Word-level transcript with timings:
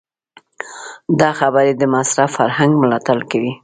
دا 1.19 1.29
خبرې 1.39 1.71
د 1.75 1.83
مصرف 1.93 2.29
فرهنګ 2.37 2.71
ملاتړ 2.81 3.17
کوي. 3.31 3.53